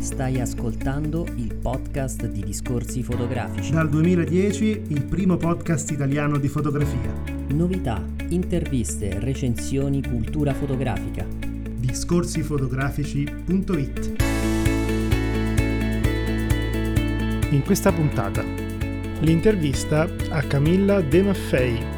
Stai 0.00 0.40
ascoltando 0.40 1.24
il 1.36 1.54
podcast 1.54 2.26
di 2.26 2.42
Discorsi 2.42 3.04
Fotografici. 3.04 3.70
Dal 3.70 3.88
2010 3.88 4.86
il 4.88 5.04
primo 5.04 5.36
podcast 5.36 5.92
italiano 5.92 6.38
di 6.38 6.48
fotografia. 6.48 7.12
Novità, 7.50 8.04
interviste, 8.30 9.20
recensioni, 9.20 10.02
cultura 10.02 10.52
fotografica. 10.54 11.24
Discorsifotografici.it 11.24 14.12
In 17.50 17.62
questa 17.64 17.92
puntata 17.92 18.42
l'intervista 19.20 20.08
a 20.30 20.42
Camilla 20.42 21.00
De 21.00 21.22
Maffei, 21.22 21.93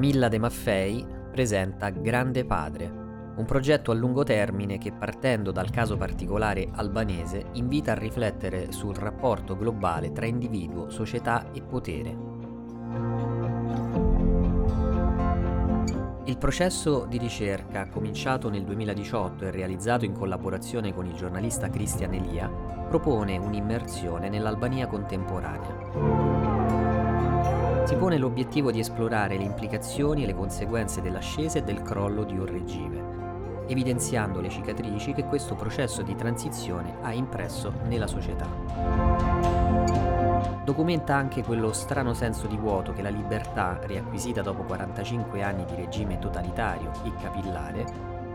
Camilla 0.00 0.28
De 0.28 0.38
Maffei 0.38 1.06
presenta 1.30 1.90
Grande 1.90 2.46
Padre, 2.46 2.90
un 3.36 3.44
progetto 3.44 3.90
a 3.90 3.94
lungo 3.94 4.22
termine 4.22 4.78
che 4.78 4.92
partendo 4.92 5.50
dal 5.52 5.68
caso 5.68 5.98
particolare 5.98 6.70
albanese 6.72 7.48
invita 7.52 7.92
a 7.92 7.96
riflettere 7.96 8.72
sul 8.72 8.94
rapporto 8.94 9.58
globale 9.58 10.10
tra 10.10 10.24
individuo, 10.24 10.88
società 10.88 11.50
e 11.52 11.60
potere. 11.60 12.16
Il 16.24 16.38
processo 16.38 17.04
di 17.04 17.18
ricerca, 17.18 17.86
cominciato 17.90 18.48
nel 18.48 18.64
2018 18.64 19.44
e 19.44 19.50
realizzato 19.50 20.06
in 20.06 20.14
collaborazione 20.14 20.94
con 20.94 21.04
il 21.04 21.12
giornalista 21.12 21.68
Christian 21.68 22.14
Elia, 22.14 22.48
propone 22.48 23.36
un'immersione 23.36 24.30
nell'Albania 24.30 24.86
contemporanea 24.86 26.29
si 27.90 27.96
pone 27.96 28.18
l'obiettivo 28.18 28.70
di 28.70 28.78
esplorare 28.78 29.36
le 29.36 29.42
implicazioni 29.42 30.22
e 30.22 30.26
le 30.26 30.34
conseguenze 30.36 31.00
dell'ascesa 31.00 31.58
e 31.58 31.64
del 31.64 31.82
crollo 31.82 32.22
di 32.22 32.38
un 32.38 32.46
regime, 32.46 33.64
evidenziando 33.66 34.40
le 34.40 34.48
cicatrici 34.48 35.12
che 35.12 35.24
questo 35.24 35.56
processo 35.56 36.00
di 36.02 36.14
transizione 36.14 36.98
ha 37.02 37.12
impresso 37.12 37.72
nella 37.88 38.06
società. 38.06 38.46
Documenta 40.64 41.16
anche 41.16 41.42
quello 41.42 41.72
strano 41.72 42.14
senso 42.14 42.46
di 42.46 42.56
vuoto 42.56 42.92
che 42.92 43.02
la 43.02 43.08
libertà, 43.08 43.80
riacquisita 43.82 44.40
dopo 44.40 44.62
45 44.62 45.42
anni 45.42 45.64
di 45.64 45.74
regime 45.74 46.20
totalitario 46.20 46.92
e 47.02 47.12
capillare, 47.20 47.84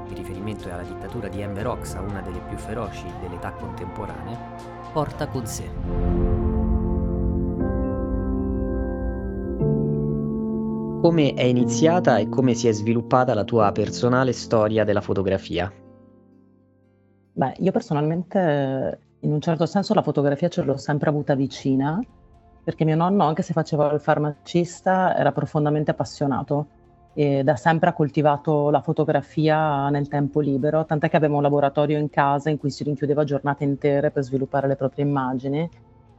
in 0.05 0.15
riferimento 0.15 0.69
alla 0.69 0.83
dittatura 0.83 1.29
di 1.29 1.39
Enver 1.39 1.67
Hoxha, 1.67 2.01
una 2.01 2.19
delle 2.19 2.41
più 2.41 2.57
feroci 2.57 3.05
dell'età 3.21 3.51
contemporanea, 3.51 4.37
porta 4.91 5.27
con 5.27 5.47
sé. 5.47 6.34
Come 11.05 11.35
è 11.35 11.43
iniziata 11.43 12.17
e 12.17 12.29
come 12.29 12.55
si 12.55 12.67
è 12.67 12.71
sviluppata 12.71 13.35
la 13.35 13.43
tua 13.43 13.71
personale 13.71 14.33
storia 14.33 14.83
della 14.83 15.01
fotografia? 15.01 15.71
Beh, 17.31 17.53
io 17.59 17.71
personalmente 17.71 18.99
in 19.19 19.31
un 19.31 19.39
certo 19.39 19.67
senso 19.67 19.93
la 19.93 20.01
fotografia 20.01 20.47
ce 20.47 20.63
l'ho 20.63 20.77
sempre 20.77 21.11
avuta 21.11 21.35
vicina, 21.35 22.03
perché 22.63 22.85
mio 22.85 22.95
nonno, 22.95 23.23
anche 23.23 23.43
se 23.43 23.53
faceva 23.53 23.91
il 23.91 23.99
farmacista, 23.99 25.15
era 25.15 25.31
profondamente 25.31 25.91
appassionato 25.91 26.69
e 27.13 27.43
da 27.43 27.55
sempre 27.55 27.89
ha 27.89 27.93
coltivato 27.93 28.71
la 28.71 28.81
fotografia 28.81 29.89
nel 29.89 30.07
tempo 30.07 30.39
libero, 30.39 30.85
tant'è 30.85 31.07
che 31.07 31.17
aveva 31.17 31.35
un 31.35 31.43
laboratorio 31.43 31.99
in 31.99 32.09
casa 32.09 32.49
in 32.49 32.57
cui 32.57 32.71
si 32.71 32.83
rinchiudeva 32.83 33.23
giornate 33.23 33.63
intere 33.63 34.09
per 34.09 34.23
sviluppare 34.23 34.67
le 34.67 34.75
proprie 34.75 35.05
immagini 35.05 35.69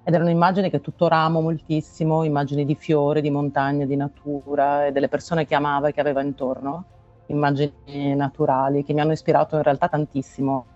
ed 0.08 0.14
erano 0.14 0.30
immagini 0.30 0.70
che 0.70 0.80
tuttora 0.80 1.16
amo 1.16 1.40
moltissimo, 1.40 2.22
immagini 2.22 2.64
di 2.64 2.76
fiori, 2.76 3.20
di 3.20 3.28
montagne, 3.28 3.88
di 3.88 3.96
natura 3.96 4.86
e 4.86 4.92
delle 4.92 5.08
persone 5.08 5.44
che 5.46 5.56
amava 5.56 5.88
e 5.88 5.92
che 5.92 6.00
aveva 6.00 6.22
intorno, 6.22 6.84
immagini 7.26 8.14
naturali 8.14 8.84
che 8.84 8.92
mi 8.92 9.00
hanno 9.00 9.10
ispirato 9.10 9.56
in 9.56 9.64
realtà 9.64 9.88
tantissimo. 9.88 10.66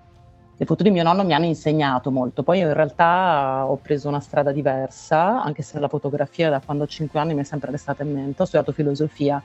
Le 0.56 0.64
foto 0.64 0.82
di 0.82 0.90
mio 0.90 1.04
nonno 1.04 1.22
mi 1.22 1.32
hanno 1.32 1.44
insegnato 1.44 2.10
molto, 2.10 2.42
poi 2.42 2.58
io 2.58 2.66
in 2.66 2.74
realtà 2.74 3.66
ho 3.68 3.76
preso 3.76 4.08
una 4.08 4.18
strada 4.18 4.50
diversa, 4.50 5.40
anche 5.40 5.62
se 5.62 5.78
la 5.78 5.86
fotografia 5.86 6.50
da 6.50 6.60
quando 6.60 6.82
ho 6.82 6.88
5 6.88 7.20
anni 7.20 7.34
mi 7.34 7.42
è 7.42 7.44
sempre 7.44 7.70
restata 7.70 8.02
in 8.02 8.12
mente, 8.12 8.42
ho 8.42 8.46
studiato 8.46 8.72
filosofia 8.72 9.40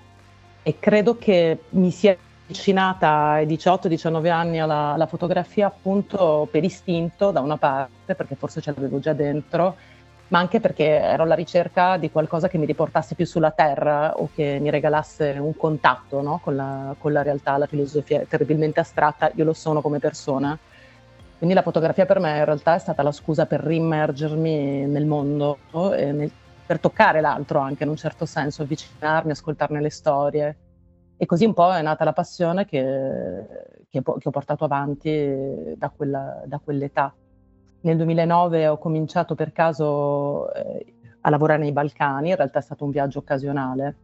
e 0.63 0.79
credo 0.79 1.15
che 1.15 1.59
mi 1.69 1.91
sia 1.91 2.17
avvicinata 2.45 3.29
ai 3.31 3.47
18-19 3.47 4.29
anni 4.29 4.59
alla, 4.59 4.93
alla, 4.93 5.07
fotografia 5.07 5.65
appunto 5.67 6.47
per 6.49 6.63
istinto 6.63 7.31
da 7.31 7.41
una 7.41 7.57
parte, 7.57 8.13
perché 8.13 8.35
forse 8.35 8.61
ce 8.61 8.71
l'avevo 8.75 8.99
già 8.99 9.13
dentro, 9.13 9.75
ma 10.27 10.39
anche 10.39 10.59
perché 10.59 10.85
ero 10.85 11.23
alla 11.23 11.33
ricerca 11.33 11.97
di 11.97 12.11
qualcosa 12.11 12.47
che 12.47 12.59
mi 12.59 12.67
riportasse 12.67 13.15
più 13.15 13.25
sulla 13.25 13.51
terra 13.51 14.15
o 14.17 14.29
che 14.33 14.59
mi 14.61 14.69
regalasse 14.69 15.37
un 15.39 15.55
contatto 15.57 16.21
no? 16.21 16.39
con, 16.43 16.55
la, 16.55 16.95
con, 16.99 17.11
la, 17.11 17.23
realtà, 17.23 17.57
la 17.57 17.65
filosofia 17.65 18.21
è 18.21 18.27
terribilmente 18.27 18.79
astratta, 18.79 19.31
io 19.33 19.43
lo 19.43 19.53
sono 19.53 19.81
come 19.81 19.99
persona. 19.99 20.57
Quindi 21.37 21.55
la 21.55 21.63
fotografia 21.63 22.05
per 22.05 22.19
me 22.19 22.37
in 22.37 22.45
realtà 22.45 22.75
è 22.75 22.79
stata 22.79 23.01
la 23.03 23.11
scusa 23.11 23.45
per 23.45 23.59
rimmergermi 23.61 24.85
nel 24.85 25.05
mondo 25.05 25.57
nel, 25.71 26.31
per 26.65 26.79
toccare 26.79 27.21
l'altro 27.21 27.59
anche 27.59 27.83
in 27.83 27.89
un 27.89 27.97
certo 27.97 28.25
senso, 28.25 28.61
avvicinarmi, 28.61 29.31
ascoltarne 29.31 29.81
le 29.81 29.89
storie 29.89 30.55
e 31.17 31.25
così 31.25 31.45
un 31.45 31.53
po' 31.53 31.73
è 31.73 31.81
nata 31.81 32.03
la 32.03 32.13
passione 32.13 32.65
che, 32.65 33.45
che, 33.89 34.01
che 34.01 34.27
ho 34.27 34.31
portato 34.31 34.65
avanti 34.65 35.73
da, 35.77 35.89
quella, 35.89 36.41
da, 36.45 36.59
quell'età. 36.59 37.13
Nel 37.81 37.97
2009 37.97 38.67
ho 38.67 38.77
cominciato 38.77 39.35
per 39.35 39.51
caso 39.51 40.53
eh, 40.53 40.93
a 41.21 41.29
lavorare 41.29 41.61
nei 41.61 41.71
Balcani, 41.71 42.29
in 42.29 42.35
realtà 42.35 42.59
è 42.59 42.61
stato 42.61 42.83
un 42.83 42.91
viaggio 42.91 43.19
occasionale, 43.19 43.95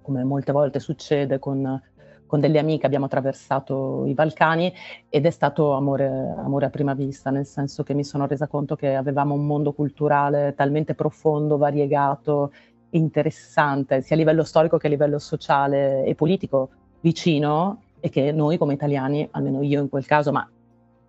come 0.00 0.24
molte 0.24 0.52
volte 0.52 0.80
succede 0.80 1.38
con, 1.38 1.80
con 2.26 2.40
delle 2.40 2.58
amiche 2.58 2.86
abbiamo 2.86 3.04
attraversato 3.04 4.06
i 4.06 4.14
Balcani 4.14 4.72
ed 5.10 5.26
è 5.26 5.30
stato 5.30 5.72
amore, 5.72 6.08
amore, 6.38 6.66
a 6.66 6.70
prima 6.70 6.94
vista, 6.94 7.30
nel 7.30 7.44
senso 7.44 7.82
che 7.82 7.92
mi 7.92 8.04
sono 8.04 8.26
resa 8.26 8.46
conto 8.46 8.74
che 8.74 8.94
avevamo 8.94 9.34
un 9.34 9.44
mondo 9.44 9.72
culturale 9.74 10.54
talmente 10.56 10.94
profondo, 10.94 11.58
variegato 11.58 12.52
interessante, 12.92 14.02
sia 14.02 14.16
a 14.16 14.18
livello 14.18 14.44
storico 14.44 14.78
che 14.78 14.86
a 14.86 14.90
livello 14.90 15.18
sociale 15.18 16.04
e 16.04 16.14
politico, 16.14 16.70
vicino 17.00 17.82
e 18.00 18.08
che 18.08 18.32
noi 18.32 18.58
come 18.58 18.74
italiani, 18.74 19.28
almeno 19.30 19.62
io 19.62 19.80
in 19.80 19.88
quel 19.88 20.06
caso, 20.06 20.32
ma 20.32 20.48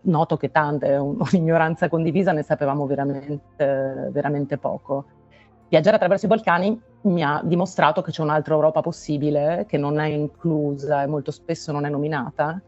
noto 0.02 0.38
che 0.38 0.52
tante, 0.52 0.96
un'ignoranza 0.96 1.90
condivisa, 1.90 2.32
ne 2.32 2.44
sapevamo 2.44 2.86
veramente, 2.86 4.10
veramente 4.12 4.58
poco. 4.58 5.06
Viaggiare 5.70 5.96
attraverso 5.96 6.26
i 6.26 6.30
Balcani 6.30 6.80
mi 7.02 7.24
ha 7.24 7.42
dimostrato 7.44 8.02
che 8.02 8.12
c'è 8.12 8.22
un'altra 8.22 8.54
Europa 8.54 8.82
possibile, 8.82 9.66
che 9.68 9.78
non 9.78 10.00
è 10.00 10.08
inclusa 10.08 11.02
e 11.02 11.08
molto 11.08 11.32
spesso 11.32 11.72
non 11.72 11.86
è 11.86 11.90
nominata, 11.90 12.62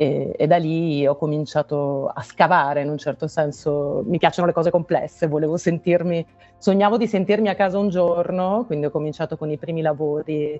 e, 0.00 0.32
e, 0.34 0.46
da 0.46 0.56
lì 0.56 1.06
ho 1.06 1.14
cominciato 1.14 2.06
a 2.06 2.22
scavare 2.22 2.80
in 2.80 2.88
un 2.88 2.96
certo 2.96 3.26
senso. 3.26 4.02
Mi 4.06 4.16
piacciono 4.16 4.46
le 4.46 4.54
cose 4.54 4.70
complesse, 4.70 5.26
volevo 5.26 5.58
sentirmi, 5.58 6.26
sognavo 6.56 6.96
di 6.96 7.06
sentirmi 7.06 7.50
a 7.50 7.54
casa 7.54 7.76
un 7.76 7.90
giorno, 7.90 8.64
quindi 8.64 8.86
ho 8.86 8.90
cominciato 8.90 9.36
con 9.36 9.50
i 9.50 9.58
primi 9.58 9.82
lavori 9.82 10.58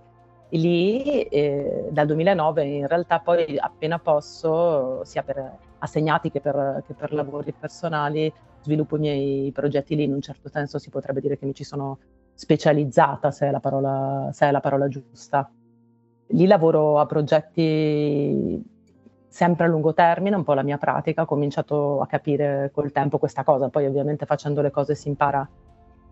lì 0.51 1.23
e 1.23 1.89
dal 1.91 2.07
2009 2.07 2.65
in 2.65 2.87
realtà 2.87 3.21
poi 3.21 3.57
appena 3.57 3.99
posso, 3.99 5.03
sia 5.05 5.23
per 5.23 5.57
assegnati 5.79 6.31
che 6.31 6.43
per, 6.43 6.83
che 6.87 6.93
per 6.93 7.15
lavori 7.15 7.55
personali, 7.59 8.31
sviluppo 8.61 8.97
i 8.97 9.01
miei 9.01 9.53
progetti 9.53 9.97
lì, 9.97 10.05
in 10.05 10.13
un 10.13 10.21
certo 10.21 10.51
senso 10.51 10.79
si 10.79 10.91
potrebbe 10.91 11.23
dire 11.23 11.39
che 11.39 11.47
mi 11.47 11.55
ci 11.55 11.65
sono 11.65 11.99
specializzata, 12.35 13.31
se 13.31 13.47
è 13.47 13.51
la 13.51 13.61
parola, 13.61 14.29
se 14.35 14.47
è 14.47 14.51
la 14.51 14.61
parola 14.61 14.87
giusta. 14.87 15.51
Lì 16.27 16.47
lavoro 16.47 16.99
a 16.99 17.07
progetti 17.07 18.79
sempre 19.31 19.67
a 19.67 19.69
lungo 19.69 19.95
termine, 19.95 20.35
un 20.35 20.43
po' 20.43 20.55
la 20.55 20.63
mia 20.63 20.77
pratica, 20.77 21.23
ho 21.23 21.27
cominciato 21.27 22.01
a 22.01 22.07
capire 22.07 22.71
col 22.75 22.91
tempo 22.91 23.19
questa 23.19 23.45
cosa, 23.45 23.69
poi 23.69 23.87
ovviamente 23.87 24.27
facendo 24.27 24.61
le 24.61 24.73
cose 24.73 24.97
si 24.97 25.09
impara 25.09 25.39
a 25.41 25.49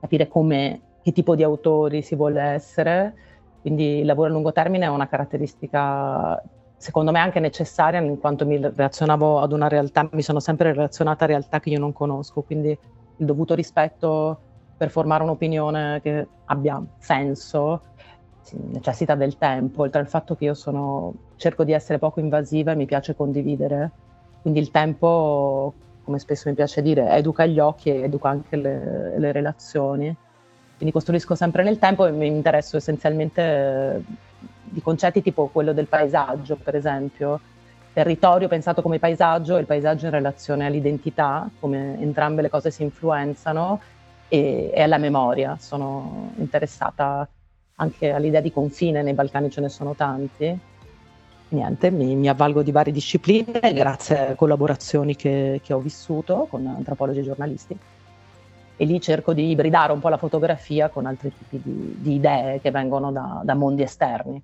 capire 0.00 0.28
come, 0.28 0.80
che 1.02 1.10
tipo 1.10 1.34
di 1.34 1.42
autori 1.42 2.00
si 2.00 2.14
vuole 2.14 2.40
essere, 2.40 3.14
quindi 3.60 3.98
il 3.98 4.06
lavoro 4.06 4.28
a 4.28 4.32
lungo 4.32 4.52
termine 4.52 4.84
è 4.84 4.88
una 4.88 5.08
caratteristica 5.08 6.40
secondo 6.76 7.10
me 7.10 7.18
anche 7.18 7.40
necessaria 7.40 8.00
in 8.00 8.20
quanto 8.20 8.46
mi 8.46 8.56
relazionavo 8.56 9.40
ad 9.40 9.50
una 9.50 9.66
realtà, 9.66 10.08
mi 10.12 10.22
sono 10.22 10.38
sempre 10.38 10.72
relazionata 10.72 11.24
a 11.24 11.26
realtà 11.26 11.58
che 11.58 11.70
io 11.70 11.80
non 11.80 11.92
conosco, 11.92 12.42
quindi 12.42 12.70
il 12.70 13.26
dovuto 13.26 13.54
rispetto 13.54 14.40
per 14.76 14.90
formare 14.90 15.24
un'opinione 15.24 16.00
che 16.00 16.28
abbia 16.44 16.80
senso 16.98 17.82
necessita 18.56 19.14
del 19.14 19.36
tempo, 19.38 19.82
oltre 19.82 20.00
al 20.00 20.08
fatto 20.08 20.36
che 20.36 20.44
io 20.44 20.54
sono, 20.54 21.14
cerco 21.36 21.64
di 21.64 21.72
essere 21.72 21.98
poco 21.98 22.20
invasiva 22.20 22.72
e 22.72 22.76
mi 22.76 22.86
piace 22.86 23.14
condividere, 23.14 23.90
quindi 24.42 24.60
il 24.60 24.70
tempo, 24.70 25.72
come 26.04 26.18
spesso 26.18 26.48
mi 26.48 26.54
piace 26.54 26.82
dire, 26.82 27.10
educa 27.10 27.46
gli 27.46 27.58
occhi 27.58 27.90
e 27.90 28.02
educa 28.02 28.28
anche 28.28 28.56
le, 28.56 29.18
le 29.18 29.32
relazioni. 29.32 30.14
Quindi 30.76 30.94
costruisco 30.94 31.34
sempre 31.34 31.64
nel 31.64 31.78
tempo 31.78 32.06
e 32.06 32.12
mi 32.12 32.28
interesso 32.28 32.76
essenzialmente 32.76 33.42
eh, 33.42 34.00
di 34.62 34.80
concetti 34.80 35.22
tipo 35.22 35.48
quello 35.48 35.72
del 35.72 35.86
paesaggio, 35.86 36.56
per 36.56 36.76
esempio. 36.76 37.40
Territorio 37.92 38.46
pensato 38.46 38.80
come 38.80 39.00
paesaggio 39.00 39.56
e 39.56 39.60
il 39.60 39.66
paesaggio 39.66 40.06
in 40.06 40.12
relazione 40.12 40.66
all'identità, 40.66 41.50
come 41.58 42.00
entrambe 42.00 42.42
le 42.42 42.48
cose 42.48 42.70
si 42.70 42.84
influenzano, 42.84 43.80
e, 44.28 44.70
e 44.72 44.82
alla 44.82 44.98
memoria. 44.98 45.56
Sono 45.58 46.32
interessata 46.36 47.28
anche 47.80 48.10
all'idea 48.10 48.40
di 48.40 48.52
confine, 48.52 49.02
nei 49.02 49.14
Balcani 49.14 49.50
ce 49.50 49.60
ne 49.60 49.68
sono 49.68 49.94
tanti. 49.94 50.58
Niente, 51.50 51.90
mi, 51.90 52.14
mi 52.14 52.28
avvalgo 52.28 52.62
di 52.62 52.70
varie 52.70 52.92
discipline 52.92 53.60
grazie 53.72 54.28
a 54.28 54.34
collaborazioni 54.34 55.16
che, 55.16 55.60
che 55.62 55.72
ho 55.72 55.80
vissuto 55.80 56.46
con 56.48 56.66
antropologi 56.66 57.20
e 57.20 57.22
giornalisti 57.22 57.78
e 58.80 58.84
lì 58.84 59.00
cerco 59.00 59.32
di 59.32 59.50
ibridare 59.50 59.92
un 59.92 59.98
po' 59.98 60.08
la 60.08 60.18
fotografia 60.18 60.88
con 60.88 61.04
altri 61.04 61.32
tipi 61.36 61.60
di, 61.60 61.96
di 61.98 62.14
idee 62.14 62.60
che 62.60 62.70
vengono 62.70 63.10
da, 63.10 63.40
da 63.42 63.54
mondi 63.54 63.82
esterni. 63.82 64.40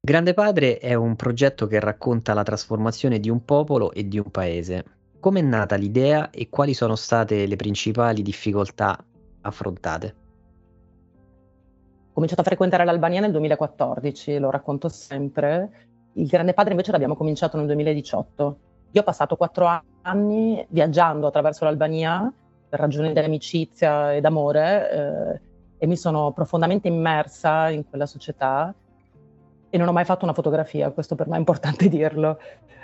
Grande 0.00 0.32
Padre 0.32 0.78
è 0.78 0.94
un 0.94 1.16
progetto 1.16 1.66
che 1.66 1.80
racconta 1.80 2.34
la 2.34 2.44
trasformazione 2.44 3.18
di 3.18 3.28
un 3.28 3.44
popolo 3.44 3.92
e 3.92 4.06
di 4.06 4.18
un 4.18 4.30
paese. 4.30 4.84
Come 5.18 5.40
è 5.40 5.42
nata 5.42 5.74
l'idea 5.74 6.30
e 6.30 6.48
quali 6.48 6.72
sono 6.72 6.94
state 6.94 7.46
le 7.46 7.56
principali 7.56 8.22
difficoltà 8.22 8.96
affrontate? 9.40 10.19
Cominciato 12.20 12.46
a 12.46 12.50
frequentare 12.50 12.84
l'Albania 12.84 13.22
nel 13.22 13.30
2014, 13.30 14.38
lo 14.40 14.50
racconto 14.50 14.90
sempre. 14.90 15.70
Il 16.12 16.26
Grande 16.26 16.52
Padre 16.52 16.72
invece 16.72 16.92
l'abbiamo 16.92 17.16
cominciato 17.16 17.56
nel 17.56 17.64
2018. 17.64 18.58
Io 18.90 19.00
ho 19.00 19.04
passato 19.04 19.36
quattro 19.36 19.66
anni 20.02 20.62
viaggiando 20.68 21.28
attraverso 21.28 21.64
l'Albania 21.64 22.30
per 22.68 22.78
ragioni 22.78 23.14
di 23.14 23.18
amicizia 23.20 24.12
e 24.12 24.20
d'amore 24.20 24.90
eh, 24.90 25.40
e 25.78 25.86
mi 25.86 25.96
sono 25.96 26.30
profondamente 26.32 26.88
immersa 26.88 27.70
in 27.70 27.88
quella 27.88 28.04
società 28.04 28.74
e 29.70 29.78
non 29.78 29.88
ho 29.88 29.92
mai 29.92 30.04
fatto 30.04 30.24
una 30.24 30.34
fotografia, 30.34 30.90
questo 30.90 31.14
per 31.14 31.26
me 31.26 31.36
è 31.36 31.38
importante 31.38 31.88
dirlo, 31.88 32.38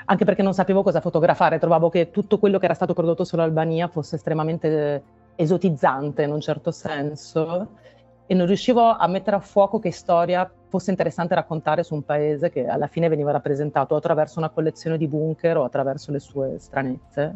anche 0.07 0.25
perché 0.25 0.43
non 0.43 0.55
sapevo 0.55 0.83
cosa 0.83 1.03
fotografare, 1.03 1.59
trovavo 1.59 1.91
che 1.91 2.11
tutto 2.11 2.39
quello 2.39 2.59
che 2.59 2.65
era 2.65 2.73
stato 2.73 2.95
prodotto 2.95 3.25
sull'Albania 3.25 3.89
fosse 3.89 4.17
estremamente 4.17 5.03
esotizzante 5.35 6.23
in 6.23 6.33
un 6.33 6.41
certo 6.41 6.71
senso 6.71 7.85
e 8.27 8.35
non 8.35 8.47
riuscivo 8.47 8.91
a 8.91 9.07
mettere 9.07 9.37
a 9.37 9.41
fuoco 9.41 9.79
che 9.79 9.93
storia 9.93 10.51
fosse 10.69 10.91
interessante 10.91 11.35
raccontare 11.35 11.83
su 11.83 11.95
un 11.95 12.03
paese 12.03 12.51
che 12.51 12.67
alla 12.67 12.89
fine 12.89 13.09
veniva 13.09 13.31
rappresentato 13.31 13.95
attraverso 13.95 14.39
una 14.39 14.51
collezione 14.51 14.99
di 14.99 15.07
bunker 15.07 15.59
o 15.59 15.65
attraverso 15.65 16.11
le 16.11 16.19
sue 16.19 16.59
stranezze. 16.59 17.35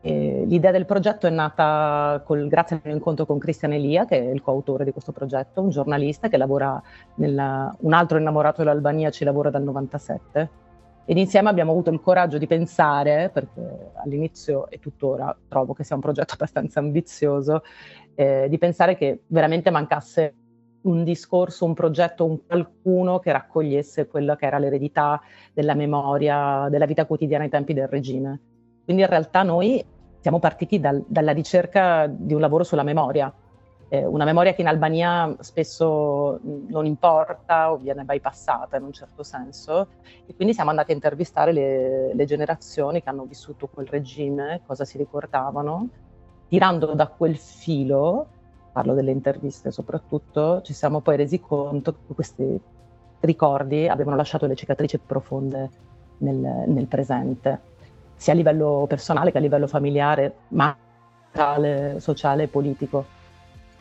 E 0.00 0.44
l'idea 0.46 0.70
del 0.70 0.86
progetto 0.86 1.26
è 1.26 1.30
nata 1.30 2.22
col, 2.24 2.46
grazie 2.46 2.76
al 2.76 2.82
mio 2.84 2.94
incontro 2.94 3.26
con 3.26 3.38
Cristian 3.38 3.72
Elia, 3.72 4.04
che 4.04 4.18
è 4.18 4.30
il 4.30 4.40
coautore 4.40 4.84
di 4.84 4.92
questo 4.92 5.12
progetto, 5.12 5.60
un 5.60 5.70
giornalista 5.70 6.28
che 6.28 6.36
lavora 6.36 6.80
nella, 7.16 7.74
un 7.80 7.92
altro 7.92 8.18
innamorato 8.18 8.62
dell'Albania, 8.62 9.10
ci 9.10 9.24
lavora 9.24 9.50
dal 9.50 9.62
97 9.62 10.64
ed 11.08 11.16
insieme 11.18 11.48
abbiamo 11.48 11.70
avuto 11.70 11.90
il 11.90 12.00
coraggio 12.00 12.36
di 12.36 12.48
pensare, 12.48 13.30
perché 13.32 13.92
all'inizio 14.04 14.68
e 14.68 14.80
tuttora 14.80 15.34
trovo 15.46 15.72
che 15.72 15.84
sia 15.84 15.94
un 15.94 16.02
progetto 16.02 16.34
abbastanza 16.34 16.80
ambizioso, 16.80 17.62
eh, 18.16 18.46
di 18.48 18.58
pensare 18.58 18.96
che 18.96 19.20
veramente 19.28 19.70
mancasse 19.70 20.34
un 20.82 21.04
discorso, 21.04 21.64
un 21.64 21.74
progetto, 21.74 22.24
un 22.24 22.44
qualcuno 22.44 23.20
che 23.20 23.30
raccogliesse 23.30 24.08
quella 24.08 24.36
che 24.36 24.46
era 24.46 24.58
l'eredità 24.58 25.20
della 25.52 25.74
memoria, 25.74 26.68
della 26.68 26.86
vita 26.86 27.06
quotidiana 27.06 27.44
ai 27.44 27.50
tempi 27.50 27.72
del 27.72 27.86
regime. 27.86 28.40
Quindi 28.84 29.02
in 29.02 29.08
realtà 29.08 29.42
noi 29.44 29.84
siamo 30.20 30.40
partiti 30.40 30.80
dal, 30.80 31.04
dalla 31.06 31.32
ricerca 31.32 32.08
di 32.08 32.34
un 32.34 32.40
lavoro 32.40 32.64
sulla 32.64 32.82
memoria, 32.82 33.32
eh, 33.88 34.04
una 34.04 34.24
memoria 34.24 34.52
che 34.52 34.62
in 34.62 34.68
Albania 34.68 35.34
spesso 35.40 36.40
non 36.42 36.86
importa 36.86 37.72
o 37.72 37.76
viene 37.76 38.04
bypassata 38.04 38.76
in 38.76 38.84
un 38.84 38.92
certo 38.92 39.22
senso 39.22 39.88
e 40.26 40.34
quindi 40.34 40.54
siamo 40.54 40.70
andati 40.70 40.90
a 40.90 40.94
intervistare 40.94 41.52
le, 41.52 42.14
le 42.14 42.24
generazioni 42.24 43.02
che 43.02 43.08
hanno 43.08 43.24
vissuto 43.24 43.68
quel 43.68 43.86
regime, 43.86 44.62
cosa 44.66 44.84
si 44.84 44.98
ricordavano, 44.98 45.88
tirando 46.48 46.94
da 46.94 47.06
quel 47.06 47.36
filo, 47.36 48.26
parlo 48.72 48.94
delle 48.94 49.12
interviste 49.12 49.70
soprattutto, 49.70 50.62
ci 50.62 50.72
siamo 50.72 51.00
poi 51.00 51.16
resi 51.16 51.40
conto 51.40 51.92
che 51.92 52.14
questi 52.14 52.60
ricordi 53.20 53.88
avevano 53.88 54.16
lasciato 54.16 54.46
le 54.46 54.54
cicatrici 54.54 54.98
profonde 54.98 55.70
nel, 56.18 56.64
nel 56.66 56.86
presente, 56.86 57.60
sia 58.16 58.32
a 58.32 58.36
livello 58.36 58.84
personale 58.88 59.30
che 59.30 59.38
a 59.38 59.40
livello 59.40 59.66
familiare, 59.66 60.34
ma 60.48 60.76
sociale 61.98 62.44
e 62.44 62.48
politico. 62.48 63.15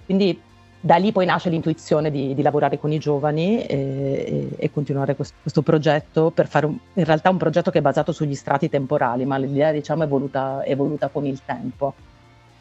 Quindi 0.06 0.40
da 0.86 0.98
lì 0.98 1.12
poi 1.12 1.26
nasce 1.26 1.50
l'intuizione 1.50 2.12
di, 2.12 2.36
di 2.36 2.42
lavorare 2.44 2.78
con 2.78 2.92
i 2.92 3.00
giovani 3.00 3.66
e, 3.66 3.76
e, 3.76 4.50
e 4.56 4.72
continuare 4.72 5.16
questo, 5.16 5.36
questo, 5.42 5.64
progetto 5.64 6.30
per 6.30 6.48
fare 6.48 6.68
un, 6.68 6.78
in 6.94 7.04
realtà 7.04 7.32
un 7.32 7.38
progetto 7.38 7.72
che 7.72 7.80
è 7.80 7.82
basato 7.82 8.12
sugli 8.12 8.36
strati 8.36 8.70
temporali, 8.70 9.26
ma 9.26 9.38
l'idea 9.38 9.72
diciamo 9.72 10.04
è 10.04 10.06
evoluta, 10.06 10.62
è 10.62 10.70
evoluta 10.70 11.08
con 11.08 11.26
il 11.26 11.42
tempo. 11.44 11.96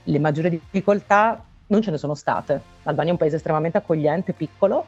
Le 0.05 0.19
maggiori 0.19 0.49
difficoltà 0.49 1.44
non 1.67 1.82
ce 1.82 1.91
ne 1.91 1.99
sono 1.99 2.14
state. 2.14 2.61
L'Albania 2.85 3.11
è 3.11 3.12
un 3.12 3.19
paese 3.19 3.37
estremamente 3.37 3.76
accogliente, 3.76 4.32
piccolo, 4.32 4.87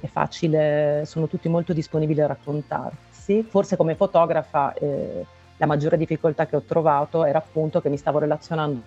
è 0.00 0.06
facile, 0.06 1.02
sono 1.04 1.28
tutti 1.28 1.50
molto 1.50 1.74
disponibili 1.74 2.22
a 2.22 2.28
raccontarsi. 2.28 3.42
Forse 3.42 3.76
come 3.76 3.94
fotografa 3.94 4.72
eh, 4.72 5.26
la 5.58 5.66
maggiore 5.66 5.98
difficoltà 5.98 6.46
che 6.46 6.56
ho 6.56 6.62
trovato 6.62 7.26
era 7.26 7.36
appunto 7.36 7.82
che 7.82 7.90
mi 7.90 7.98
stavo 7.98 8.20
relazionando 8.20 8.80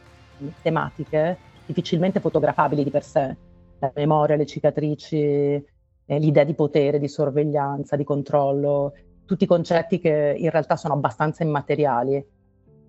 tematiche 0.63 1.37
difficilmente 1.65 2.19
fotografabili 2.19 2.83
di 2.83 2.89
per 2.89 3.03
sé. 3.03 3.35
La 3.79 3.91
memoria, 3.95 4.35
le 4.35 4.45
cicatrici, 4.45 5.17
eh, 5.17 6.19
l'idea 6.19 6.43
di 6.43 6.53
potere, 6.53 6.99
di 6.99 7.07
sorveglianza, 7.07 7.95
di 7.95 8.03
controllo, 8.03 8.93
tutti 9.25 9.45
concetti 9.45 9.99
che 9.99 10.35
in 10.37 10.49
realtà 10.49 10.75
sono 10.75 10.93
abbastanza 10.93 11.43
immateriali 11.43 12.25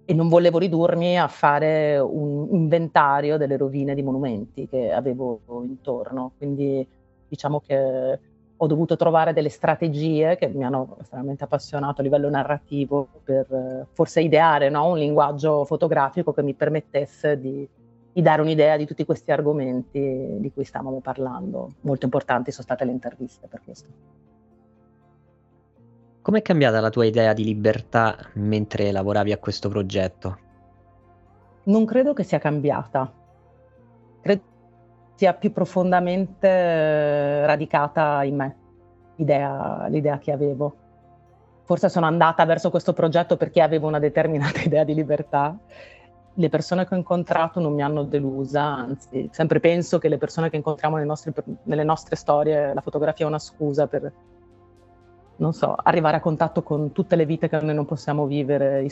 e 0.06 0.12
non 0.14 0.28
volevo 0.28 0.58
ridurmi 0.58 1.18
a 1.18 1.28
fare 1.28 1.98
un 1.98 2.48
inventario 2.50 3.38
delle 3.38 3.56
rovine 3.56 3.94
di 3.94 4.02
monumenti 4.02 4.68
che 4.68 4.92
avevo 4.92 5.40
intorno. 5.62 6.32
Quindi 6.36 6.86
diciamo 7.26 7.60
che 7.60 8.18
ho 8.56 8.66
dovuto 8.66 8.96
trovare 8.96 9.32
delle 9.32 9.48
strategie 9.48 10.36
che 10.36 10.48
mi 10.48 10.64
hanno 10.64 10.96
estremamente 11.00 11.44
appassionato 11.44 12.00
a 12.00 12.04
livello 12.04 12.28
narrativo 12.28 13.08
per 13.24 13.46
eh, 13.50 13.86
forse 13.92 14.20
ideare 14.20 14.68
no? 14.68 14.90
un 14.90 14.98
linguaggio 14.98 15.64
fotografico 15.64 16.32
che 16.32 16.42
mi 16.42 16.54
permettesse 16.54 17.38
di 17.38 17.66
di 18.14 18.22
dare 18.22 18.40
un'idea 18.40 18.76
di 18.76 18.86
tutti 18.86 19.04
questi 19.04 19.32
argomenti 19.32 20.36
di 20.38 20.52
cui 20.52 20.64
stavamo 20.64 21.00
parlando. 21.00 21.72
Molto 21.80 22.04
importanti 22.04 22.52
sono 22.52 22.62
state 22.62 22.84
le 22.84 22.92
interviste 22.92 23.48
per 23.48 23.60
questo. 23.64 23.88
Com'è 26.22 26.40
cambiata 26.40 26.80
la 26.80 26.90
tua 26.90 27.06
idea 27.06 27.32
di 27.32 27.42
libertà 27.42 28.16
mentre 28.34 28.92
lavoravi 28.92 29.32
a 29.32 29.38
questo 29.38 29.68
progetto? 29.68 30.38
Non 31.64 31.84
credo 31.84 32.12
che 32.12 32.22
sia 32.22 32.38
cambiata. 32.38 33.12
Credo 34.20 34.42
sia 35.16 35.34
più 35.34 35.52
profondamente 35.52 36.48
eh, 36.48 37.46
radicata 37.46 38.22
in 38.22 38.36
me 38.36 38.56
l'idea, 39.16 39.86
l'idea 39.88 40.18
che 40.18 40.30
avevo. 40.30 40.76
Forse 41.64 41.88
sono 41.88 42.06
andata 42.06 42.44
verso 42.44 42.70
questo 42.70 42.92
progetto 42.92 43.36
perché 43.36 43.60
avevo 43.60 43.88
una 43.88 43.98
determinata 43.98 44.60
idea 44.62 44.84
di 44.84 44.94
libertà 44.94 45.58
le 46.36 46.48
persone 46.48 46.86
che 46.86 46.94
ho 46.94 46.96
incontrato 46.96 47.60
non 47.60 47.74
mi 47.74 47.82
hanno 47.82 48.02
delusa, 48.02 48.62
anzi, 48.62 49.28
sempre 49.30 49.60
penso 49.60 49.98
che 49.98 50.08
le 50.08 50.18
persone 50.18 50.50
che 50.50 50.56
incontriamo 50.56 50.98
nostre, 51.04 51.32
nelle 51.64 51.84
nostre 51.84 52.16
storie, 52.16 52.74
la 52.74 52.80
fotografia 52.80 53.24
è 53.24 53.28
una 53.28 53.38
scusa 53.38 53.86
per, 53.86 54.12
non 55.36 55.52
so, 55.52 55.74
arrivare 55.74 56.16
a 56.16 56.20
contatto 56.20 56.62
con 56.62 56.90
tutte 56.92 57.14
le 57.14 57.24
vite 57.24 57.48
che 57.48 57.60
noi 57.60 57.74
non 57.74 57.84
possiamo 57.84 58.26
vivere, 58.26 58.84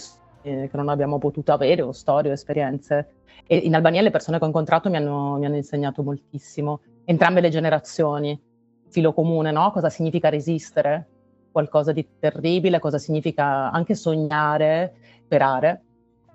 che 0.43 0.71
non 0.73 0.89
abbiamo 0.89 1.19
potuto 1.19 1.53
avere, 1.53 1.83
o 1.83 1.91
storie 1.91 2.31
o 2.31 2.35
esperienze. 2.35 3.15
E 3.47 3.57
in 3.57 3.75
Albania 3.75 4.03
le 4.03 4.11
persone 4.11 4.39
che 4.39 4.45
ho 4.45 4.49
incontrato 4.49 4.89
mi 4.89 4.97
hanno, 4.97 5.37
mi 5.37 5.47
hanno 5.47 5.57
insegnato 5.57 6.05
moltissimo, 6.05 6.81
entrambe 7.05 7.41
le 7.41 7.49
generazioni, 7.49 8.41
filo 8.89 9.13
comune, 9.13 9.51
no? 9.51 9.73
Cosa 9.73 9.91
significa 9.91 10.29
resistere? 10.29 11.09
Qualcosa 11.51 11.91
di 11.91 12.07
terribile, 12.21 12.79
cosa 12.79 12.99
significa 12.99 13.71
anche 13.73 13.97
sognare, 13.97 14.95
sperare 15.25 15.83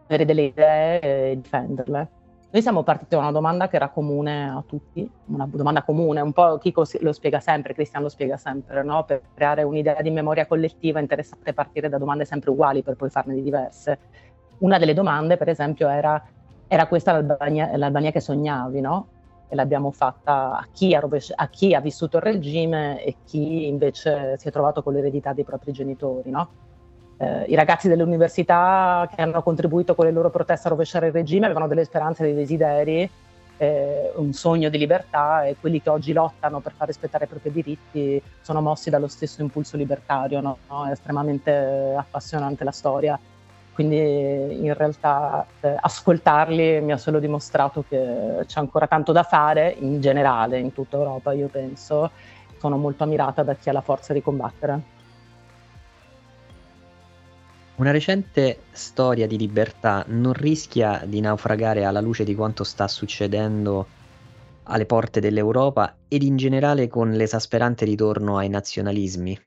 avere 0.07 0.25
delle 0.25 0.43
idee 0.43 0.99
e 0.99 1.39
difenderle. 1.41 2.09
Noi 2.49 2.61
siamo 2.61 2.81
partiti 2.81 3.13
da 3.15 3.21
una 3.21 3.31
domanda 3.31 3.67
che 3.67 3.75
era 3.75 3.89
comune 3.89 4.49
a 4.49 4.63
tutti, 4.65 5.07
una 5.25 5.47
domanda 5.51 5.83
comune, 5.83 6.21
un 6.21 6.31
po' 6.31 6.57
Chico 6.57 6.85
lo 7.01 7.11
spiega 7.11 7.41
sempre, 7.41 7.73
Cristian 7.73 8.01
lo 8.01 8.09
spiega 8.09 8.37
sempre, 8.37 8.83
no? 8.83 9.03
per 9.03 9.21
creare 9.33 9.63
un'idea 9.63 10.01
di 10.01 10.09
memoria 10.11 10.47
collettiva 10.47 10.99
è 10.99 11.01
interessante 11.01 11.53
partire 11.53 11.89
da 11.89 11.97
domande 11.97 12.23
sempre 12.23 12.49
uguali 12.49 12.83
per 12.83 12.95
poi 12.95 13.09
farne 13.09 13.35
di 13.35 13.43
diverse. 13.43 13.99
Una 14.59 14.79
delle 14.79 14.93
domande, 14.93 15.35
per 15.35 15.49
esempio, 15.49 15.89
era, 15.89 16.25
era 16.67 16.87
questa 16.87 17.11
l'Albania, 17.11 17.75
l'Albania, 17.75 18.11
che 18.11 18.21
sognavi, 18.21 18.79
no? 18.79 19.07
E 19.49 19.55
l'abbiamo 19.55 19.91
fatta 19.91 20.57
a 20.57 20.67
chi, 20.71 20.95
ha 20.95 21.05
a 21.35 21.47
chi, 21.49 21.73
ha 21.73 21.81
vissuto 21.81 22.17
il 22.17 22.23
regime 22.23 23.03
e 23.03 23.17
chi 23.25 23.67
invece 23.67 24.37
si 24.37 24.47
è 24.47 24.51
trovato 24.51 24.81
con 24.81 24.93
l'eredità 24.93 25.33
dei 25.33 25.43
propri 25.43 25.73
genitori, 25.73 26.29
no? 26.31 26.49
Eh, 27.17 27.45
i 27.47 27.55
ragazzi 27.55 27.87
delle 27.87 28.03
università 28.03 29.09
che 29.13 29.21
hanno 29.21 29.41
contribuito 29.41 29.95
con 29.95 30.05
le 30.05 30.11
loro 30.11 30.29
proteste 30.29 30.67
a 30.67 30.71
rovesciare 30.71 31.07
il 31.07 31.13
regime 31.13 31.45
avevano 31.45 31.67
delle 31.67 31.83
speranze 31.83 32.23
dei 32.23 32.35
desideri, 32.35 33.09
eh, 33.57 34.11
un 34.15 34.33
sogno 34.33 34.69
di 34.69 34.77
libertà 34.77 35.45
e 35.45 35.55
quelli 35.59 35.81
che 35.81 35.89
oggi 35.89 36.13
lottano 36.13 36.59
per 36.59 36.73
far 36.77 36.87
rispettare 36.87 37.25
i 37.25 37.27
propri 37.27 37.51
diritti 37.51 38.21
sono 38.41 38.61
mossi 38.61 38.89
dallo 38.89 39.07
stesso 39.07 39.41
impulso 39.41 39.77
libertario, 39.77 40.41
no? 40.41 40.57
è 40.87 40.91
estremamente 40.91 41.95
appassionante 41.97 42.63
la 42.63 42.71
storia. 42.71 43.19
Quindi 43.73 44.65
in 44.65 44.73
realtà 44.73 45.45
eh, 45.61 45.75
ascoltarli 45.79 46.81
mi 46.81 46.93
ha 46.93 46.97
solo 46.97 47.19
dimostrato 47.19 47.83
che 47.87 48.43
c'è 48.47 48.59
ancora 48.59 48.87
tanto 48.87 49.11
da 49.11 49.21
fare 49.21 49.75
in 49.79 50.01
generale 50.01 50.57
in 50.57 50.73
tutta 50.73 50.97
Europa, 50.97 51.31
io 51.33 51.47
penso. 51.47 52.09
Sono 52.57 52.77
molto 52.77 53.03
ammirata 53.03 53.43
da 53.43 53.53
chi 53.53 53.69
ha 53.69 53.73
la 53.73 53.81
forza 53.81 54.13
di 54.13 54.21
combattere. 54.23 54.96
Una 57.77 57.91
recente 57.91 58.61
storia 58.71 59.27
di 59.27 59.37
libertà 59.37 60.03
non 60.07 60.33
rischia 60.33 61.03
di 61.05 61.19
naufragare 61.19 61.85
alla 61.85 62.01
luce 62.01 62.23
di 62.23 62.33
quanto 62.33 62.63
sta 62.63 62.87
succedendo 62.87 63.85
alle 64.63 64.87
porte 64.87 65.19
dell'Europa 65.19 65.95
ed 66.07 66.23
in 66.23 66.37
generale 66.37 66.87
con 66.87 67.11
l'esasperante 67.11 67.85
ritorno 67.85 68.37
ai 68.37 68.49
nazionalismi? 68.49 69.39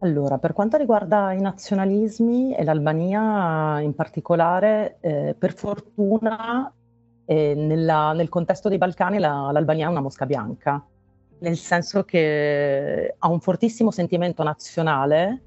Allora, 0.00 0.38
per 0.38 0.52
quanto 0.52 0.76
riguarda 0.76 1.32
i 1.32 1.40
nazionalismi 1.40 2.56
e 2.56 2.64
l'Albania 2.64 3.78
in 3.78 3.94
particolare, 3.94 4.96
eh, 4.98 5.36
per 5.38 5.52
fortuna 5.52 6.72
eh, 7.24 7.54
nella, 7.54 8.12
nel 8.12 8.28
contesto 8.28 8.68
dei 8.68 8.78
Balcani 8.78 9.20
la, 9.20 9.50
l'Albania 9.52 9.86
è 9.86 9.90
una 9.90 10.00
mosca 10.00 10.26
bianca, 10.26 10.84
nel 11.38 11.56
senso 11.56 12.02
che 12.02 13.14
ha 13.16 13.28
un 13.28 13.38
fortissimo 13.38 13.92
sentimento 13.92 14.42
nazionale 14.42 15.42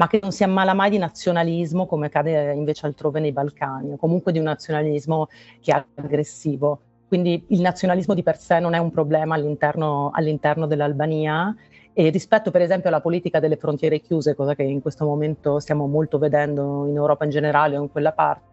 ma 0.00 0.06
che 0.06 0.18
non 0.22 0.32
si 0.32 0.42
ammala 0.42 0.72
mai 0.72 0.88
di 0.88 0.96
nazionalismo 0.96 1.84
come 1.84 2.06
accade 2.06 2.54
invece 2.54 2.86
altrove 2.86 3.20
nei 3.20 3.32
Balcani, 3.32 3.92
o 3.92 3.96
comunque 3.98 4.32
di 4.32 4.38
un 4.38 4.44
nazionalismo 4.44 5.28
che 5.60 5.74
è 5.74 5.84
aggressivo. 5.96 6.80
Quindi 7.06 7.44
il 7.48 7.60
nazionalismo 7.60 8.14
di 8.14 8.22
per 8.22 8.38
sé 8.38 8.60
non 8.60 8.72
è 8.72 8.78
un 8.78 8.90
problema 8.90 9.34
all'interno, 9.34 10.10
all'interno 10.14 10.66
dell'Albania 10.66 11.54
e 11.92 12.08
rispetto 12.08 12.50
per 12.50 12.62
esempio 12.62 12.88
alla 12.88 13.02
politica 13.02 13.40
delle 13.40 13.56
frontiere 13.56 14.00
chiuse, 14.00 14.34
cosa 14.34 14.54
che 14.54 14.62
in 14.62 14.80
questo 14.80 15.04
momento 15.04 15.58
stiamo 15.58 15.86
molto 15.86 16.16
vedendo 16.16 16.86
in 16.86 16.96
Europa 16.96 17.24
in 17.24 17.30
generale 17.30 17.76
o 17.76 17.82
in 17.82 17.90
quella 17.90 18.12
parte, 18.12 18.48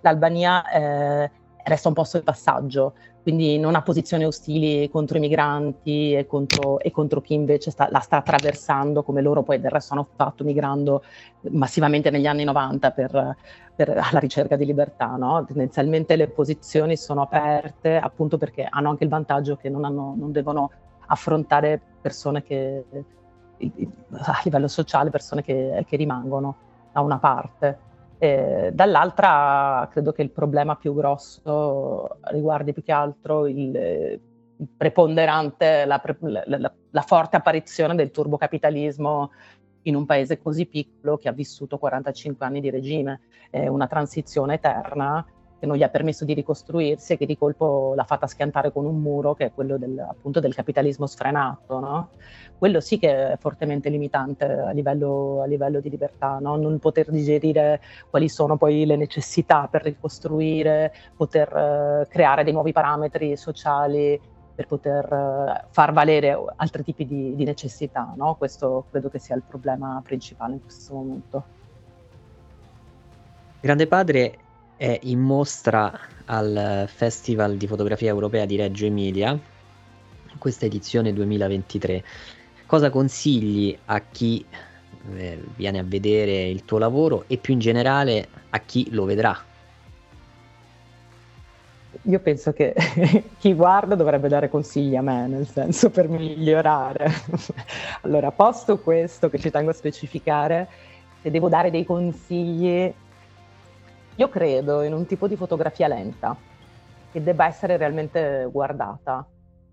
l'Albania 0.00 0.66
eh, 0.70 1.30
resta 1.70 1.88
un 1.88 1.94
posto 1.94 2.18
di 2.18 2.24
passaggio, 2.24 2.94
quindi 3.22 3.58
non 3.58 3.74
ha 3.74 3.82
posizioni 3.82 4.24
ostili 4.24 4.88
contro 4.90 5.16
i 5.16 5.20
migranti 5.20 6.14
e 6.14 6.26
contro, 6.26 6.78
e 6.80 6.90
contro 6.90 7.20
chi 7.20 7.34
invece 7.34 7.70
sta, 7.70 7.88
la 7.90 8.00
sta 8.00 8.18
attraversando, 8.18 9.02
come 9.02 9.22
loro 9.22 9.42
poi 9.42 9.60
del 9.60 9.70
resto 9.70 9.94
hanno 9.94 10.08
fatto 10.14 10.44
migrando 10.44 11.02
massivamente 11.50 12.10
negli 12.10 12.26
anni 12.26 12.44
90 12.44 12.90
per, 12.90 13.36
per, 13.74 13.88
alla 13.90 14.18
ricerca 14.18 14.56
di 14.56 14.64
libertà. 14.64 15.16
No? 15.16 15.44
Tendenzialmente 15.46 16.16
le 16.16 16.28
posizioni 16.28 16.96
sono 16.96 17.22
aperte 17.22 17.96
appunto 17.96 18.36
perché 18.36 18.66
hanno 18.68 18.90
anche 18.90 19.04
il 19.04 19.10
vantaggio 19.10 19.56
che 19.56 19.68
non, 19.68 19.84
hanno, 19.84 20.14
non 20.16 20.32
devono 20.32 20.70
affrontare 21.06 21.80
persone 22.00 22.42
che 22.42 22.84
a 24.10 24.40
livello 24.44 24.68
sociale, 24.68 25.10
persone 25.10 25.42
che, 25.42 25.84
che 25.86 25.96
rimangono 25.96 26.56
da 26.92 27.00
una 27.00 27.18
parte. 27.18 27.88
Eh, 28.22 28.70
dall'altra 28.74 29.88
credo 29.90 30.12
che 30.12 30.20
il 30.20 30.30
problema 30.30 30.76
più 30.76 30.94
grosso 30.94 32.18
riguardi 32.24 32.74
più 32.74 32.82
che 32.82 32.92
altro 32.92 33.46
il, 33.46 33.74
il 33.74 34.68
preponderante, 34.76 35.86
la, 35.86 36.02
la, 36.18 36.42
la, 36.44 36.72
la, 36.90 37.00
forte 37.00 37.36
apparizione 37.36 37.94
del 37.94 38.10
turbocapitalismo 38.10 39.30
in 39.84 39.94
un 39.94 40.04
paese 40.04 40.36
così 40.36 40.66
piccolo 40.66 41.16
che 41.16 41.30
ha 41.30 41.32
vissuto 41.32 41.78
45 41.78 42.44
anni 42.44 42.60
di 42.60 42.68
regime, 42.68 43.22
eh, 43.48 43.68
una 43.68 43.86
transizione 43.86 44.52
eterna 44.56 45.24
che 45.60 45.66
non 45.66 45.76
gli 45.76 45.82
ha 45.82 45.90
permesso 45.90 46.24
di 46.24 46.32
ricostruirsi 46.32 47.12
e 47.12 47.16
che 47.18 47.26
di 47.26 47.36
colpo 47.36 47.92
l'ha 47.94 48.04
fatta 48.04 48.26
schiantare 48.26 48.72
con 48.72 48.86
un 48.86 48.98
muro 48.98 49.34
che 49.34 49.44
è 49.44 49.52
quello 49.52 49.76
del, 49.76 49.98
appunto 49.98 50.40
del 50.40 50.54
capitalismo 50.54 51.06
sfrenato. 51.06 51.78
No? 51.78 52.08
Quello 52.56 52.80
sì 52.80 52.98
che 52.98 53.32
è 53.32 53.36
fortemente 53.38 53.90
limitante 53.90 54.46
a 54.46 54.70
livello, 54.70 55.42
a 55.42 55.46
livello 55.46 55.80
di 55.80 55.90
libertà, 55.90 56.38
no? 56.40 56.56
non 56.56 56.78
poter 56.78 57.10
digerire 57.10 57.82
quali 58.08 58.30
sono 58.30 58.56
poi 58.56 58.86
le 58.86 58.96
necessità 58.96 59.68
per 59.70 59.82
ricostruire, 59.82 60.94
poter 61.14 61.48
uh, 61.54 62.08
creare 62.08 62.42
dei 62.42 62.54
nuovi 62.54 62.72
parametri 62.72 63.36
sociali 63.36 64.18
per 64.54 64.66
poter 64.66 65.12
uh, 65.12 65.66
far 65.68 65.92
valere 65.92 66.38
altri 66.56 66.82
tipi 66.84 67.04
di, 67.04 67.34
di 67.36 67.44
necessità. 67.44 68.14
No? 68.16 68.34
Questo 68.36 68.86
credo 68.90 69.10
che 69.10 69.18
sia 69.18 69.36
il 69.36 69.42
problema 69.46 70.00
principale 70.02 70.54
in 70.54 70.62
questo 70.62 70.94
momento. 70.94 71.44
Grande 73.60 73.86
padre 73.86 74.38
è 74.80 74.98
in 75.02 75.20
mostra 75.20 75.92
al 76.24 76.86
Festival 76.88 77.58
di 77.58 77.66
fotografia 77.66 78.08
europea 78.08 78.46
di 78.46 78.56
Reggio 78.56 78.86
Emilia, 78.86 79.38
questa 80.38 80.64
edizione 80.64 81.12
2023. 81.12 82.02
Cosa 82.64 82.88
consigli 82.88 83.76
a 83.84 84.00
chi 84.00 84.42
eh, 85.16 85.38
viene 85.54 85.80
a 85.80 85.84
vedere 85.84 86.48
il 86.48 86.64
tuo 86.64 86.78
lavoro 86.78 87.24
e 87.26 87.36
più 87.36 87.52
in 87.52 87.58
generale 87.58 88.26
a 88.48 88.58
chi 88.60 88.88
lo 88.92 89.04
vedrà? 89.04 89.38
Io 92.04 92.18
penso 92.20 92.54
che 92.54 92.74
chi 93.36 93.52
guarda 93.52 93.94
dovrebbe 93.94 94.28
dare 94.28 94.48
consigli 94.48 94.96
a 94.96 95.02
me, 95.02 95.26
nel 95.26 95.46
senso 95.46 95.90
per 95.90 96.08
migliorare. 96.08 97.12
allora, 98.00 98.30
posto 98.30 98.78
questo 98.78 99.28
che 99.28 99.38
ci 99.38 99.50
tengo 99.50 99.72
a 99.72 99.74
specificare, 99.74 100.66
se 101.20 101.30
devo 101.30 101.50
dare 101.50 101.70
dei 101.70 101.84
consigli 101.84 102.90
io 104.20 104.28
credo 104.28 104.82
in 104.82 104.92
un 104.92 105.06
tipo 105.06 105.26
di 105.26 105.34
fotografia 105.34 105.88
lenta, 105.88 106.36
che 107.10 107.22
debba 107.22 107.46
essere 107.46 107.78
realmente 107.78 108.46
guardata, 108.52 109.26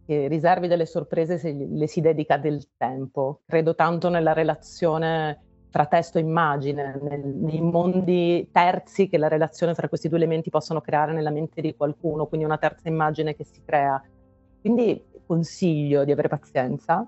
che 0.05 0.29
riservi 0.29 0.69
delle 0.69 0.85
sorprese 0.85 1.37
se 1.37 1.51
le 1.51 1.87
si 1.87 1.99
dedica 1.99 2.37
del 2.37 2.65
tempo. 2.77 3.41
Credo 3.45 3.75
tanto 3.75 4.07
nella 4.07 4.31
relazione 4.31 5.41
tra 5.69 5.85
testo 5.85 6.17
e 6.17 6.21
immagine, 6.21 6.97
nel, 7.01 7.25
nei 7.25 7.59
mondi 7.59 8.47
terzi 8.49 9.09
che 9.09 9.17
la 9.17 9.27
relazione 9.27 9.73
tra 9.73 9.89
questi 9.89 10.07
due 10.07 10.17
elementi 10.17 10.49
possono 10.49 10.79
creare 10.79 11.11
nella 11.11 11.29
mente 11.29 11.59
di 11.59 11.75
qualcuno, 11.75 12.27
quindi 12.27 12.45
una 12.45 12.57
terza 12.57 12.87
immagine 12.87 13.35
che 13.35 13.43
si 13.43 13.61
crea. 13.65 14.01
Quindi 14.61 15.03
consiglio 15.25 16.05
di 16.05 16.13
avere 16.13 16.29
pazienza, 16.29 17.05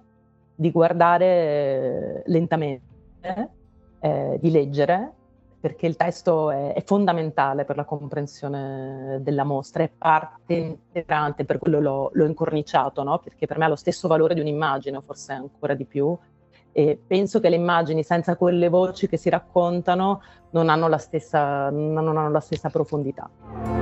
di 0.56 0.72
guardare 0.72 2.22
lentamente, 2.26 3.50
eh, 4.02 4.38
di 4.42 4.52
leggere 4.52 5.14
perché 5.60 5.86
il 5.88 5.96
testo 5.96 6.52
è, 6.52 6.74
è, 6.74 6.84
fondamentale 6.84 7.66
per 7.66 7.76
la 7.76 7.84
comprensione 7.84 9.20
della 9.22 9.44
mostra, 9.44 9.84
è 9.84 9.90
parte 9.96 10.54
integrante, 10.54 11.44
per 11.44 11.58
quello 11.58 11.80
l'ho, 11.80 12.10
l'ho 12.14 12.26
incorniciato, 12.26 13.04
no? 13.04 13.20
perché 13.20 13.46
per 13.46 13.58
me 13.58 13.66
ha 13.66 13.70
lo 13.70 13.76
stesso 13.76 14.08
valore 14.08 14.34
di 14.34 14.40
un'immagine, 14.40 15.02
forse 15.02 15.34
ancora 15.34 15.74
di 15.74 15.86
più, 15.86 16.18
e 16.72 17.00
penso 17.06 17.40
che 17.40 17.50
le 17.50 17.56
immagini 17.56 18.04
senza 18.04 18.36
quelle 18.36 18.70
voci 18.70 19.08
che 19.08 19.18
si 19.18 19.30
raccontano 19.30 20.22
non 20.52 20.70
hanno 20.70 20.88
la 20.88 20.98
stessa, 20.98 21.70
non 21.70 22.08
hanno 22.08 22.30
la 22.30 22.40
stessa 22.40 22.70
profondità. 22.70 23.79